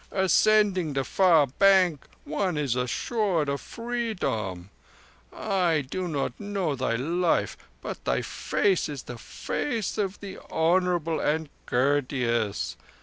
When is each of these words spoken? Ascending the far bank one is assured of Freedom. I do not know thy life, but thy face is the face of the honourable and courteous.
Ascending 0.11 0.93
the 0.93 1.03
far 1.03 1.45
bank 1.45 2.07
one 2.25 2.57
is 2.57 2.75
assured 2.75 3.47
of 3.47 3.61
Freedom. 3.61 4.71
I 5.31 5.81
do 5.87 6.07
not 6.07 6.39
know 6.39 6.75
thy 6.75 6.95
life, 6.95 7.55
but 7.83 8.03
thy 8.05 8.23
face 8.23 8.89
is 8.89 9.03
the 9.03 9.19
face 9.19 9.99
of 9.99 10.19
the 10.19 10.39
honourable 10.51 11.19
and 11.19 11.49
courteous. 11.67 12.77